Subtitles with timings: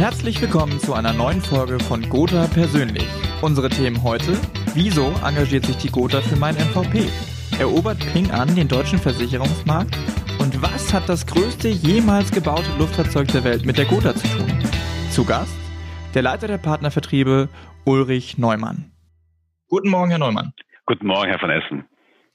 [0.00, 3.06] Herzlich willkommen zu einer neuen Folge von Gotha Persönlich.
[3.42, 4.32] Unsere Themen heute:
[4.72, 7.06] Wieso engagiert sich die Gotha für mein MVP?
[7.58, 9.94] Erobert Ping an den deutschen Versicherungsmarkt?
[10.38, 14.48] Und was hat das größte jemals gebaute Luftfahrzeug der Welt mit der Gotha zu tun?
[15.10, 15.54] Zu Gast
[16.14, 17.50] der Leiter der Partnervertriebe
[17.84, 18.92] Ulrich Neumann.
[19.68, 20.54] Guten Morgen, Herr Neumann.
[20.86, 21.84] Guten Morgen, Herr von Essen.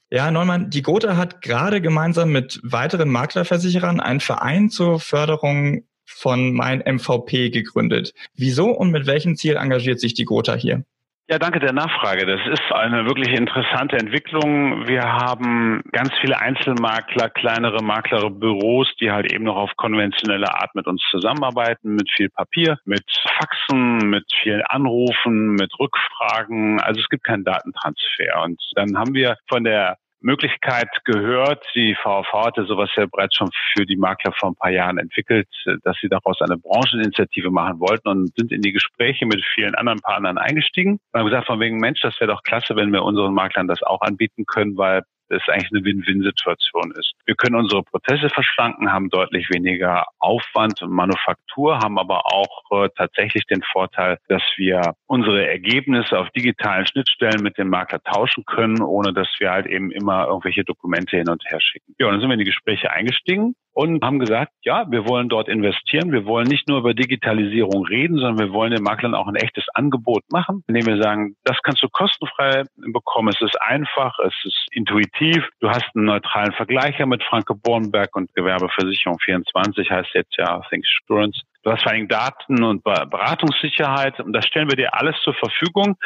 [0.08, 6.52] Ja, Neumann, die Gotha hat gerade gemeinsam mit weiteren Maklerversicherern einen Verein zur Förderung von
[6.52, 8.14] mein MVP gegründet.
[8.34, 10.84] Wieso und mit welchem Ziel engagiert sich die Gotha hier?
[11.28, 12.24] Ja, danke der Nachfrage.
[12.24, 14.86] Das ist eine wirklich interessante Entwicklung.
[14.86, 20.86] Wir haben ganz viele Einzelmakler, kleinere Maklerbüros, die halt eben noch auf konventionelle Art mit
[20.86, 23.02] uns zusammenarbeiten, mit viel Papier, mit
[23.40, 26.80] Faxen, mit vielen Anrufen, mit Rückfragen.
[26.80, 28.44] Also es gibt keinen Datentransfer.
[28.44, 31.64] Und dann haben wir von der Möglichkeit gehört.
[31.74, 35.48] Die VV hatte sowas ja bereits schon für die Makler vor ein paar Jahren entwickelt,
[35.84, 40.00] dass sie daraus eine Brancheninitiative machen wollten und sind in die Gespräche mit vielen anderen
[40.00, 43.34] Partnern eingestiegen und haben gesagt, von wegen Mensch, das wäre doch klasse, wenn wir unseren
[43.34, 47.12] Maklern das auch anbieten können, weil es eigentlich eine Win-Win-Situation ist.
[47.24, 52.88] Wir können unsere Prozesse verschlanken, haben deutlich weniger Aufwand und Manufaktur, haben aber auch äh,
[52.96, 58.82] tatsächlich den Vorteil, dass wir unsere Ergebnisse auf digitalen Schnittstellen mit dem Makler tauschen können,
[58.82, 61.94] ohne dass wir halt eben immer irgendwelche Dokumente hin und her schicken.
[61.98, 65.28] Ja, und dann sind wir in die Gespräche eingestiegen und haben gesagt, ja, wir wollen
[65.28, 66.10] dort investieren.
[66.10, 69.66] Wir wollen nicht nur über Digitalisierung reden, sondern wir wollen den Maklern auch ein echtes
[69.74, 73.28] Angebot machen, indem wir sagen, das kannst du kostenfrei bekommen.
[73.28, 75.46] Es ist einfach, es ist intuitiv.
[75.60, 80.86] Du hast einen neutralen Vergleicher mit Franke Bornberg und Gewerbeversicherung 24, heißt jetzt ja Think
[81.02, 81.42] Insurance.
[81.66, 85.96] Du hast vor allem Daten und Beratungssicherheit und das stellen wir dir alles zur Verfügung.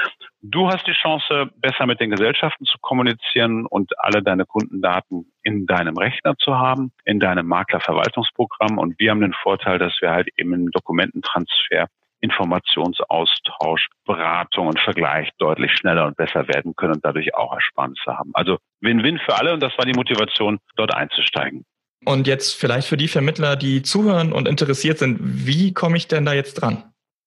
[0.41, 5.67] Du hast die Chance, besser mit den Gesellschaften zu kommunizieren und alle deine Kundendaten in
[5.67, 8.79] deinem Rechner zu haben, in deinem Maklerverwaltungsprogramm.
[8.79, 11.89] Und wir haben den Vorteil, dass wir halt eben im Dokumententransfer
[12.21, 18.31] Informationsaustausch, Beratung und Vergleich deutlich schneller und besser werden können und dadurch auch Ersparnisse haben.
[18.33, 21.67] Also Win-Win für alle und das war die Motivation, dort einzusteigen.
[22.05, 26.25] Und jetzt vielleicht für die Vermittler, die zuhören und interessiert sind, wie komme ich denn
[26.25, 26.85] da jetzt dran?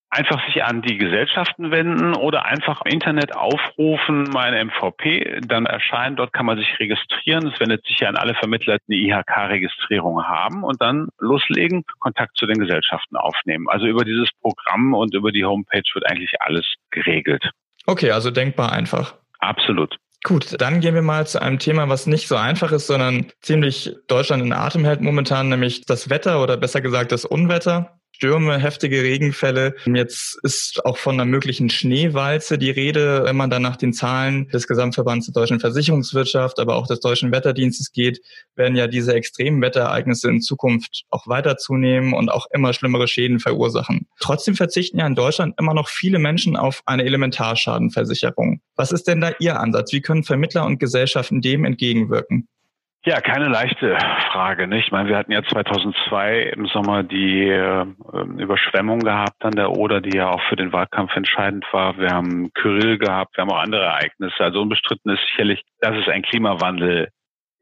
[0.09, 6.19] Einfach sich an die Gesellschaften wenden oder einfach im Internet aufrufen, meine MVP, dann erscheint,
[6.19, 7.47] dort kann man sich registrieren.
[7.47, 12.37] Es wendet sich ja an alle Vermittler, die eine IHK-Registrierung haben und dann loslegen, Kontakt
[12.37, 13.67] zu den Gesellschaften aufnehmen.
[13.69, 17.49] Also über dieses Programm und über die Homepage wird eigentlich alles geregelt.
[17.87, 19.15] Okay, also denkbar einfach.
[19.39, 19.97] Absolut.
[20.23, 23.93] Gut, dann gehen wir mal zu einem Thema, was nicht so einfach ist, sondern ziemlich
[24.07, 27.99] Deutschland in Atem hält momentan, nämlich das Wetter oder besser gesagt das Unwetter.
[28.15, 29.75] Stürme, heftige Regenfälle.
[29.85, 34.47] Jetzt ist auch von einer möglichen Schneewalze die Rede, wenn man dann nach den Zahlen
[34.49, 38.21] des Gesamtverbands der deutschen Versicherungswirtschaft, aber auch des deutschen Wetterdienstes geht,
[38.55, 43.39] werden ja diese extremen Wetterereignisse in Zukunft auch weiter zunehmen und auch immer schlimmere Schäden
[43.39, 44.07] verursachen.
[44.19, 48.61] Trotzdem verzichten ja in Deutschland immer noch viele Menschen auf eine Elementarschadenversicherung.
[48.75, 49.91] Was ist denn da Ihr Ansatz?
[49.91, 52.47] Wie können Vermittler und Gesellschaften dem entgegenwirken?
[53.05, 53.97] Ja, keine leichte
[54.31, 54.65] Frage.
[54.65, 54.85] Nicht?
[54.85, 57.85] Ich meine, wir hatten ja 2002 im Sommer die äh,
[58.37, 61.97] Überschwemmung gehabt an der Oder, die ja auch für den Wahlkampf entscheidend war.
[61.97, 64.39] Wir haben Kyrill gehabt, wir haben auch andere Ereignisse.
[64.39, 67.09] Also unbestritten ist sicherlich, dass es einen Klimawandel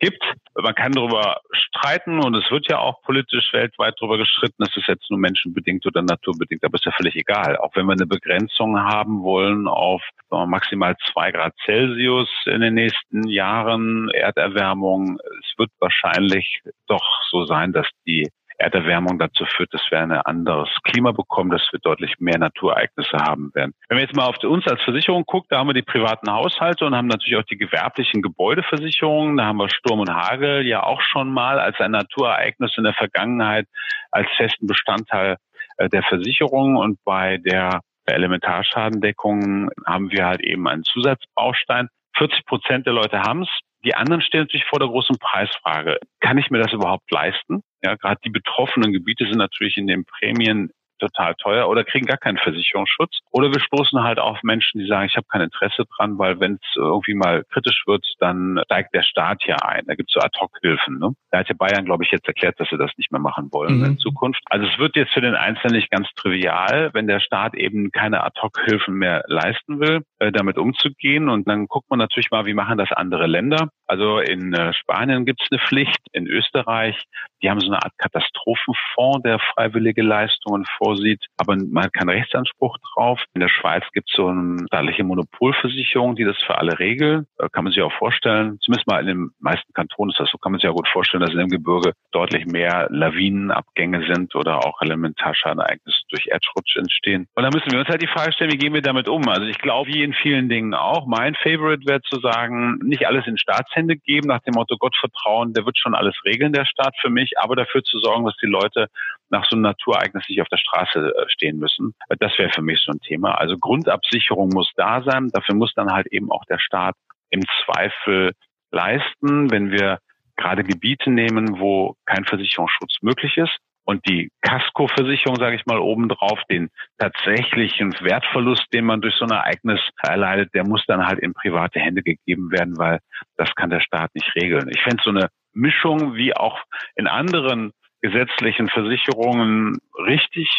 [0.02, 0.24] gibt.
[0.56, 4.88] Man kann darüber streiten und es wird ja auch politisch weltweit darüber gestritten, ist es
[4.88, 7.58] jetzt nur menschenbedingt oder naturbedingt, aber ist ja völlig egal.
[7.58, 13.28] Auch wenn wir eine Begrenzung haben wollen auf maximal zwei Grad Celsius in den nächsten
[13.28, 18.30] Jahren Erderwärmung, es wird wahrscheinlich doch so sein, dass die
[18.62, 23.52] Erderwärmung dazu führt, dass wir ein anderes Klima bekommen, dass wir deutlich mehr Naturereignisse haben
[23.54, 23.74] werden.
[23.90, 26.86] Wenn wir jetzt mal auf uns als Versicherung gucken, da haben wir die privaten Haushalte
[26.86, 29.38] und haben natürlich auch die gewerblichen Gebäudeversicherungen.
[29.38, 32.94] Da haben wir Sturm und Hagel ja auch schon mal als ein Naturereignis in der
[32.94, 33.68] Vergangenheit
[34.12, 35.38] als festen Bestandteil
[35.78, 41.88] äh, der Versicherung und bei der Elementarschadendeckung haben wir halt eben einen Zusatzbaustein.
[42.18, 43.50] 40 Prozent der Leute haben es.
[43.84, 45.98] Die anderen stehen natürlich vor der großen Preisfrage.
[46.20, 47.64] Kann ich mir das überhaupt leisten?
[47.84, 50.72] Ja, gerade die betroffenen Gebiete sind natürlich in den Prämien
[51.02, 53.20] total teuer oder kriegen gar keinen Versicherungsschutz.
[53.32, 56.54] Oder wir stoßen halt auf Menschen, die sagen, ich habe kein Interesse dran, weil wenn
[56.54, 59.84] es irgendwie mal kritisch wird, dann steigt der Staat hier ein.
[59.88, 61.00] Da gibt es so Ad-Hoc-Hilfen.
[61.00, 61.14] Ne?
[61.32, 63.80] Da hat ja Bayern, glaube ich, jetzt erklärt, dass sie das nicht mehr machen wollen
[63.80, 63.86] mhm.
[63.86, 64.42] in Zukunft.
[64.46, 68.24] Also es wird jetzt für den Einzelnen nicht ganz trivial, wenn der Staat eben keine
[68.24, 71.30] Ad-Hoc-Hilfen mehr leisten will, äh, damit umzugehen.
[71.30, 73.70] Und dann guckt man natürlich mal, wie machen das andere Länder.
[73.88, 76.96] Also in äh, Spanien gibt es eine Pflicht, in Österreich,
[77.42, 82.10] die haben so eine Art Katastrophenfonds, der freiwillige Leistungen vor vorsieht, aber man hat keinen
[82.10, 83.24] Rechtsanspruch drauf.
[83.34, 87.28] In der Schweiz gibt es so eine staatliche Monopolversicherung, die das für alle regelt.
[87.52, 90.52] Kann man sich auch vorstellen, zumindest mal in den meisten Kantonen ist das so, kann
[90.52, 94.82] man sich auch gut vorstellen, dass in dem Gebirge deutlich mehr Lawinenabgänge sind oder auch
[94.82, 97.28] Elementarschadenereignisse durch Erdrutsch entstehen.
[97.36, 99.28] Und da müssen wir uns halt die Frage stellen, wie gehen wir damit um?
[99.28, 103.26] Also ich glaube, wie in vielen Dingen auch, mein Favorite wäre zu sagen, nicht alles
[103.28, 106.96] in Staatshände geben, nach dem Motto Gott vertrauen, der wird schon alles regeln, der Staat
[107.00, 108.88] für mich, aber dafür zu sorgen, dass die Leute
[109.32, 111.96] nach so einem Naturereignis nicht auf der Straße äh, stehen müssen.
[112.20, 113.32] Das wäre für mich so ein Thema.
[113.36, 115.30] Also Grundabsicherung muss da sein.
[115.34, 116.96] Dafür muss dann halt eben auch der Staat
[117.30, 118.34] im Zweifel
[118.72, 120.00] leisten, wenn wir
[120.38, 126.40] gerade Gebiete nehmen, wo kein Versicherungsschutz möglich ist und die Kaskoversicherung, sage ich mal, obendrauf,
[126.50, 131.34] den tatsächlichen Wertverlust, den man durch so ein Ereignis erleidet, der muss dann halt in
[131.34, 133.00] private Hände gegeben werden, weil
[133.38, 134.70] das kann der Staat nicht regeln.
[134.70, 136.60] Ich fände so eine Mischung wie auch
[136.96, 140.50] in anderen gesetzlichen Versicherungen richtig,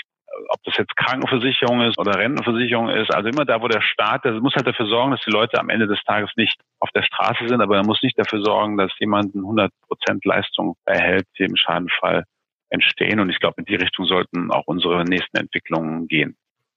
[0.48, 4.32] ob das jetzt Krankenversicherung ist oder Rentenversicherung ist, also immer da, wo der Staat, der
[4.40, 7.48] muss halt dafür sorgen, dass die Leute am Ende des Tages nicht auf der Straße
[7.48, 11.56] sind, aber er muss nicht dafür sorgen, dass jemand 100 Prozent Leistung erhält, die im
[11.56, 12.24] Schadenfall
[12.70, 13.20] entstehen.
[13.20, 16.36] Und ich glaube, in die Richtung sollten auch unsere nächsten Entwicklungen gehen.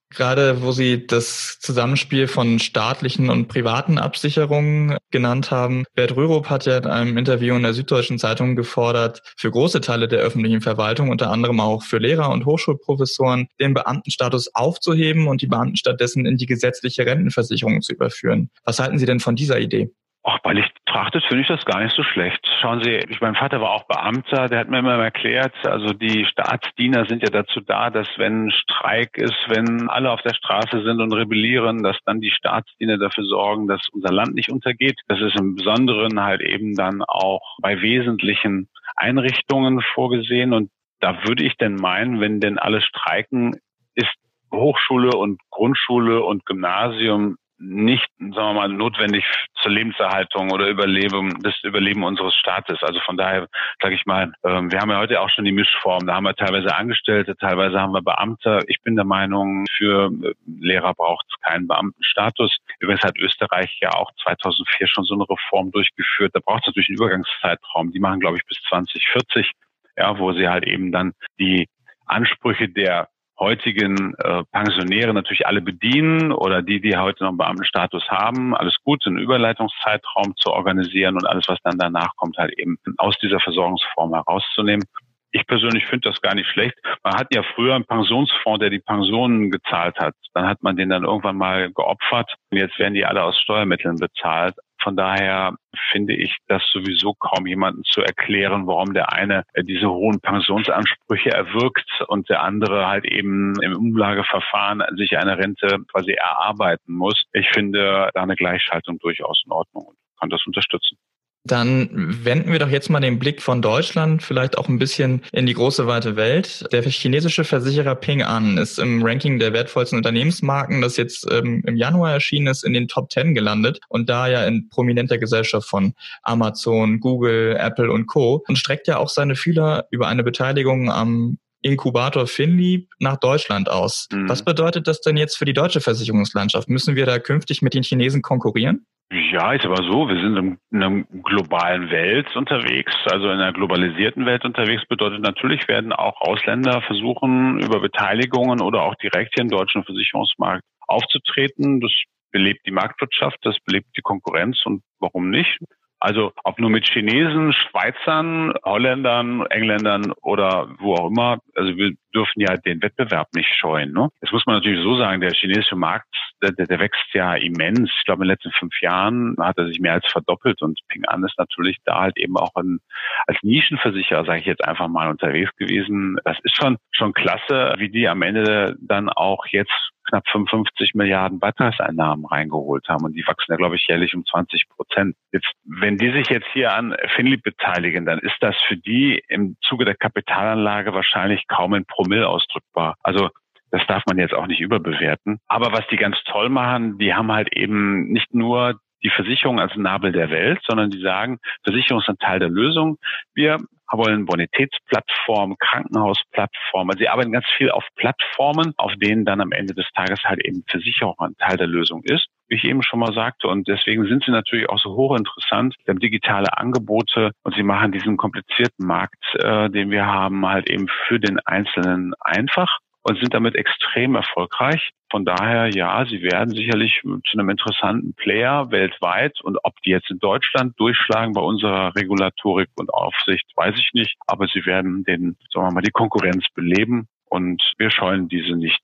[0.10, 5.86] Gerade wo Sie das Zusammenspiel von staatlichen und privaten Absicherungen genannt haben.
[5.96, 10.10] Bert Rürup hat ja in einem Interview in der Süddeutschen Zeitung gefordert, für große Teile
[10.10, 15.48] der öffentlichen Verwaltung, unter anderem auch für Lehrer und Hochschulprofessoren, den Beamtenstatus aufzuheben und die
[15.48, 18.50] Beamten stattdessen in die gesetzliche Rentenversicherung zu überführen.
[18.66, 19.90] Was halten Sie denn von dieser Idee?
[20.28, 22.44] Ach, weil ich betrachtet finde ich das gar nicht so schlecht.
[22.60, 26.26] Schauen Sie, ich, mein Vater war auch Beamter, der hat mir immer erklärt, also die
[26.26, 31.00] Staatsdiener sind ja dazu da, dass wenn Streik ist, wenn alle auf der Straße sind
[31.00, 35.00] und rebellieren, dass dann die Staatsdiener dafür sorgen, dass unser Land nicht untergeht.
[35.08, 41.44] Das ist im Besonderen halt eben dann auch bei wesentlichen Einrichtungen vorgesehen und da würde
[41.44, 43.60] ich denn meinen, wenn denn alle streiken,
[43.94, 44.16] ist
[44.52, 49.24] Hochschule und Grundschule und Gymnasium nicht, sagen wir mal, notwendig
[49.62, 52.84] zur Lebenserhaltung oder Überleben, das Überleben unseres Staates.
[52.84, 53.48] Also von daher
[53.82, 56.06] sage ich mal, ähm, wir haben ja heute auch schon die Mischform.
[56.06, 58.60] Da haben wir teilweise Angestellte, teilweise haben wir Beamte.
[58.68, 62.58] Ich bin der Meinung, für äh, Lehrer braucht es keinen Beamtenstatus.
[62.80, 66.36] Übrigens hat Österreich ja auch 2004 schon so eine Reform durchgeführt.
[66.36, 67.92] Da braucht es natürlich einen Übergangszeitraum.
[67.92, 69.52] Die machen, glaube ich, bis 2040,
[69.98, 71.68] ja, wo sie halt eben dann die
[72.06, 73.10] Ansprüche der
[73.40, 78.78] heutigen äh, Pensionäre natürlich alle bedienen oder die, die heute noch einen Beamtenstatus haben, alles
[78.84, 83.40] gut, einen Überleitungszeitraum zu organisieren und alles, was dann danach kommt, halt eben aus dieser
[83.40, 84.86] Versorgungsform herauszunehmen.
[85.32, 86.76] Ich persönlich finde das gar nicht schlecht.
[87.04, 90.14] Man hat ja früher einen Pensionsfonds, der die Pensionen gezahlt hat.
[90.34, 92.34] Dann hat man den dann irgendwann mal geopfert.
[92.52, 94.56] Und jetzt werden die alle aus Steuermitteln bezahlt.
[94.86, 95.56] Von daher
[95.92, 101.90] finde ich das sowieso kaum jemanden zu erklären, warum der eine diese hohen Pensionsansprüche erwirkt
[102.08, 107.24] und der andere halt eben im Umlageverfahren sich eine Rente quasi erarbeiten muss.
[107.34, 111.00] Ich finde da eine Gleichschaltung durchaus in Ordnung und kann das unterstützen.
[111.46, 111.90] Dann
[112.26, 115.54] wenden wir doch jetzt mal den Blick von Deutschland vielleicht auch ein bisschen in die
[115.54, 116.66] große weite Welt.
[116.72, 121.76] Der chinesische Versicherer Ping An ist im Ranking der wertvollsten Unternehmensmarken, das jetzt ähm, im
[121.76, 125.94] Januar erschienen ist, in den Top 10 gelandet und da ja in prominenter Gesellschaft von
[126.24, 128.44] Amazon, Google, Apple und Co.
[128.48, 134.08] und streckt ja auch seine Fühler über eine Beteiligung am Inkubator Finlieb nach Deutschland aus.
[134.12, 134.30] Mhm.
[134.30, 136.70] Was bedeutet das denn jetzt für die deutsche Versicherungslandschaft?
[136.70, 138.86] Müssen wir da künftig mit den Chinesen konkurrieren?
[139.12, 144.26] Ja, ist aber so, wir sind in einer globalen Welt unterwegs, also in einer globalisierten
[144.26, 149.50] Welt unterwegs, bedeutet natürlich werden auch Ausländer versuchen, über Beteiligungen oder auch direkt hier im
[149.50, 151.82] deutschen Versicherungsmarkt aufzutreten.
[151.82, 151.92] Das
[152.32, 155.60] belebt die Marktwirtschaft, das belebt die Konkurrenz und warum nicht?
[156.00, 161.40] Also ob nur mit Chinesen, Schweizern, Holländern, Engländern oder wo auch immer.
[161.56, 163.92] Also wir dürfen ja den Wettbewerb nicht scheuen.
[163.92, 164.10] Ne?
[164.22, 166.08] Das muss man natürlich so sagen, der chinesische Markt,
[166.42, 167.90] der, der wächst ja immens.
[167.98, 171.06] Ich glaube, in den letzten fünf Jahren hat er sich mehr als verdoppelt und Ping
[171.06, 172.80] An ist natürlich da halt eben auch ein,
[173.28, 176.18] als Nischenversicherer, sage ich jetzt einfach mal, unterwegs gewesen.
[176.24, 181.40] Das ist schon, schon klasse, wie die am Ende dann auch jetzt knapp 55 Milliarden
[181.40, 185.16] Beitragseinnahmen reingeholt haben und die wachsen ja, glaube ich, jährlich um 20 Prozent.
[185.32, 189.58] Jetzt, wenn die sich jetzt hier an Finley beteiligen, dann ist das für die im
[189.62, 192.96] Zuge der Kapitalanlage wahrscheinlich kaum ein Promille ausdrückbar.
[193.04, 193.30] Also
[193.72, 195.40] das darf man jetzt auch nicht überbewerten.
[195.48, 199.76] Aber was die ganz toll machen, die haben halt eben nicht nur die Versicherung als
[199.76, 202.98] Nabel der Welt, sondern die sagen, Versicherung ist ein Teil der Lösung.
[203.36, 203.60] Wir
[203.92, 206.90] wollen Bonitätsplattformen, Krankenhausplattformen.
[206.90, 210.44] Also sie arbeiten ganz viel auf Plattformen, auf denen dann am Ende des Tages halt
[210.44, 213.48] eben Versicherung ein Teil der Lösung ist, wie ich eben schon mal sagte.
[213.48, 215.76] Und deswegen sind sie natürlich auch so hochinteressant.
[215.86, 220.68] Sie haben digitale Angebote und sie machen diesen komplizierten Markt, äh, den wir haben, halt
[220.68, 222.80] eben für den Einzelnen einfach.
[223.06, 224.90] Und sind damit extrem erfolgreich.
[225.12, 229.40] Von daher, ja, sie werden sicherlich zu einem interessanten Player weltweit.
[229.42, 234.16] Und ob die jetzt in Deutschland durchschlagen bei unserer Regulatorik und Aufsicht, weiß ich nicht.
[234.26, 237.08] Aber sie werden den, sagen wir mal, die Konkurrenz beleben.
[237.26, 238.82] Und wir scheuen diese nicht.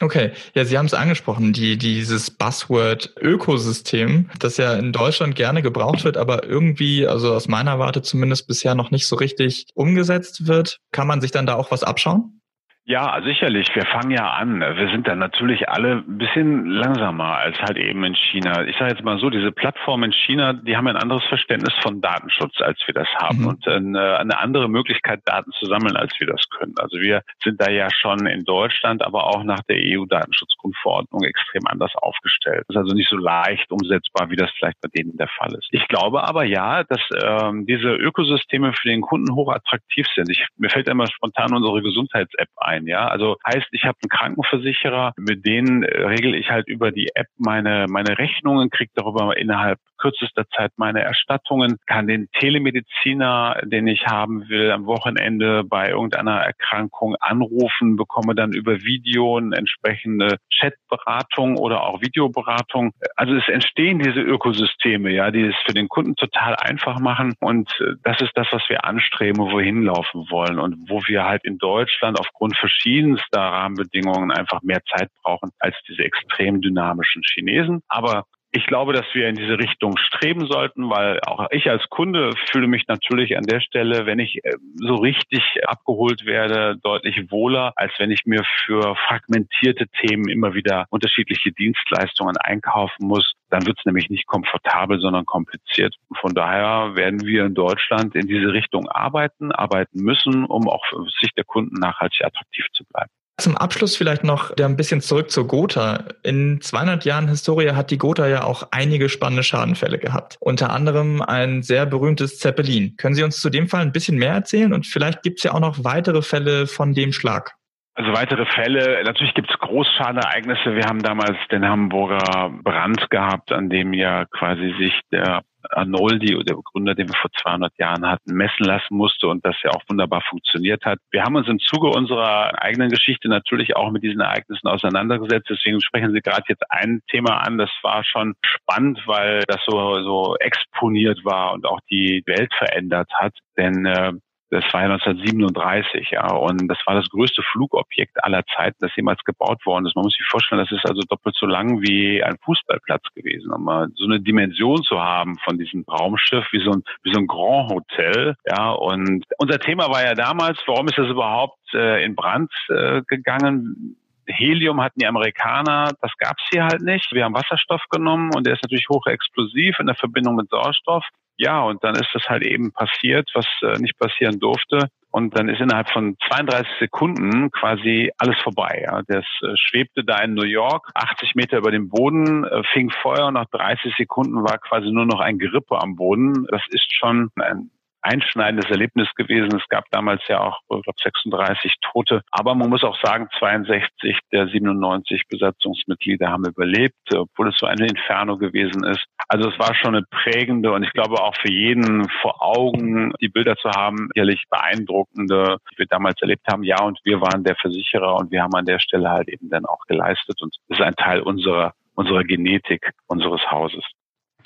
[0.00, 5.62] Okay, ja, Sie haben es angesprochen, die, dieses Buzzword Ökosystem, das ja in Deutschland gerne
[5.62, 10.48] gebraucht wird, aber irgendwie, also aus meiner Warte zumindest bisher noch nicht so richtig umgesetzt
[10.48, 10.80] wird.
[10.90, 12.40] Kann man sich dann da auch was abschauen?
[12.86, 13.74] Ja, sicherlich.
[13.74, 14.60] Wir fangen ja an.
[14.60, 18.62] Wir sind dann natürlich alle ein bisschen langsamer als halt eben in China.
[18.66, 22.02] Ich sage jetzt mal so, diese Plattformen in China, die haben ein anderes Verständnis von
[22.02, 23.46] Datenschutz, als wir das haben mhm.
[23.46, 26.74] und eine, eine, andere Möglichkeit, Daten zu sammeln, als wir das können.
[26.76, 31.94] Also wir sind da ja schon in Deutschland, aber auch nach der EU-Datenschutzgrundverordnung extrem anders
[31.96, 32.64] aufgestellt.
[32.68, 35.68] Das ist also nicht so leicht umsetzbar, wie das vielleicht bei denen der Fall ist.
[35.70, 40.28] Ich glaube aber ja, dass ähm, diese Ökosysteme für den Kunden hoch attraktiv sind.
[40.28, 42.86] Ich, mir fällt immer spontan unsere Gesundheits-App ein ein.
[42.86, 47.10] Ja, also heißt, ich habe einen Krankenversicherer, mit denen äh, regel ich halt über die
[47.14, 53.86] App meine meine Rechnungen, kriege darüber innerhalb kürzester Zeit meine Erstattungen, kann den Telemediziner, den
[53.86, 60.36] ich haben will, am Wochenende bei irgendeiner Erkrankung anrufen, bekomme dann über Video eine entsprechende
[60.52, 62.92] Chatberatung oder auch Videoberatung.
[63.16, 67.70] Also es entstehen diese Ökosysteme, ja, die es für den Kunden total einfach machen und
[67.80, 71.44] äh, das ist das, was wir anstreben, wo wir hinlaufen wollen und wo wir halt
[71.44, 77.82] in Deutschland aufgrund verschiedenster Rahmenbedingungen einfach mehr Zeit brauchen als diese extrem dynamischen Chinesen.
[77.88, 78.24] Aber
[78.56, 82.68] ich glaube, dass wir in diese Richtung streben sollten, weil auch ich als Kunde fühle
[82.68, 87.92] mich natürlich an der Stelle, wenn ich äh, so richtig abgeholt werde, deutlich wohler, als
[87.98, 93.32] wenn ich mir für fragmentierte Themen immer wieder unterschiedliche Dienstleistungen einkaufen muss.
[93.50, 95.96] Dann wird es nämlich nicht komfortabel, sondern kompliziert.
[96.20, 101.04] Von daher werden wir in Deutschland in diese Richtung arbeiten, arbeiten müssen, um auch für
[101.20, 103.10] sich der Kunden nachhaltig attraktiv zu bleiben.
[103.36, 106.04] Zum Abschluss vielleicht noch ein bisschen zurück zur Gotha.
[106.22, 110.36] In 200 Jahren Historie hat die Gotha ja auch einige spannende Schadenfälle gehabt.
[110.38, 112.96] Unter anderem ein sehr berühmtes Zeppelin.
[112.96, 114.72] Können Sie uns zu dem Fall ein bisschen mehr erzählen?
[114.72, 117.56] Und vielleicht gibt es ja auch noch weitere Fälle von dem Schlag.
[117.96, 120.74] Also weitere Fälle, natürlich gibt es Großschadenereignisse.
[120.74, 126.56] Wir haben damals den Hamburger Brand gehabt, an dem ja quasi sich der Arnoldi, der
[126.56, 130.22] Begründer, den wir vor 200 Jahren hatten, messen lassen musste und das ja auch wunderbar
[130.28, 130.98] funktioniert hat.
[131.12, 135.46] Wir haben uns im Zuge unserer eigenen Geschichte natürlich auch mit diesen Ereignissen auseinandergesetzt.
[135.48, 137.58] Deswegen sprechen Sie gerade jetzt ein Thema an.
[137.58, 143.10] Das war schon spannend, weil das so, so exponiert war und auch die Welt verändert
[143.14, 143.34] hat.
[143.56, 144.12] Denn äh,
[144.54, 149.22] das war ja 1937, ja, und das war das größte Flugobjekt aller Zeiten, das jemals
[149.24, 149.96] gebaut worden ist.
[149.96, 153.52] Man muss sich vorstellen, das ist also doppelt so lang wie ein Fußballplatz gewesen.
[153.52, 157.18] Um mal so eine Dimension zu haben von diesem Raumschiff, wie so ein, wie so
[157.18, 162.04] ein Grand Hotel, ja, und unser Thema war ja damals, warum ist das überhaupt äh,
[162.04, 163.96] in Brand äh, gegangen?
[164.26, 167.12] Helium hatten die Amerikaner, das gab's hier halt nicht.
[167.12, 171.04] Wir haben Wasserstoff genommen und der ist natürlich hochexplosiv in der Verbindung mit Sauerstoff.
[171.36, 174.88] Ja, und dann ist das halt eben passiert, was äh, nicht passieren durfte.
[175.10, 178.82] Und dann ist innerhalb von 32 Sekunden quasi alles vorbei.
[178.84, 179.02] Ja.
[179.06, 183.26] Das äh, schwebte da in New York, 80 Meter über dem Boden, äh, fing Feuer
[183.28, 186.46] und nach 30 Sekunden war quasi nur noch ein Gerippe am Boden.
[186.50, 187.70] Das ist schon ein
[188.04, 189.56] einschneidendes Erlebnis gewesen.
[189.56, 192.22] Es gab damals ja auch, ich glaube, 36 Tote.
[192.30, 197.86] Aber man muss auch sagen, 62 der 97 Besatzungsmitglieder haben überlebt, obwohl es so eine
[197.86, 199.04] Inferno gewesen ist.
[199.28, 203.28] Also es war schon eine prägende und ich glaube auch für jeden vor Augen die
[203.28, 206.62] Bilder zu haben, ehrlich beeindruckende, die wir damals erlebt haben.
[206.62, 209.64] Ja, und wir waren der Versicherer und wir haben an der Stelle halt eben dann
[209.64, 213.84] auch geleistet und das ist ein Teil unserer unserer Genetik unseres Hauses.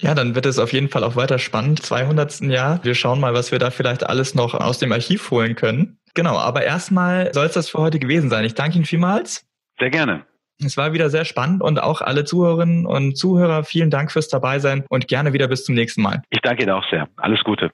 [0.00, 1.82] Ja, dann wird es auf jeden Fall auch weiter spannend.
[1.82, 2.40] 200.
[2.42, 2.80] Jahr.
[2.84, 5.98] Wir schauen mal, was wir da vielleicht alles noch aus dem Archiv holen können.
[6.14, 8.44] Genau, aber erstmal soll es das für heute gewesen sein.
[8.44, 9.44] Ich danke Ihnen vielmals.
[9.78, 10.24] Sehr gerne.
[10.64, 14.84] Es war wieder sehr spannend und auch alle Zuhörerinnen und Zuhörer, vielen Dank fürs Dabeisein
[14.88, 16.22] und gerne wieder bis zum nächsten Mal.
[16.30, 17.08] Ich danke Ihnen auch sehr.
[17.16, 17.70] Alles Gute.